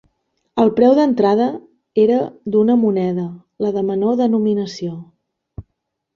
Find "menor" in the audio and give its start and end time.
3.93-4.19